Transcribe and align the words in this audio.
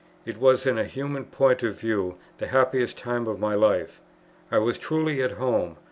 It 0.25 0.39
was, 0.39 0.65
in 0.65 0.79
a 0.79 0.83
human 0.85 1.25
point 1.25 1.61
of 1.61 1.79
view, 1.79 2.15
the 2.39 2.47
happiest 2.47 2.97
time 2.97 3.27
of 3.27 3.39
my 3.39 3.53
life. 3.53 4.01
I 4.49 4.57
was 4.57 4.79
truly 4.79 5.21
at 5.21 5.33
home. 5.33 5.77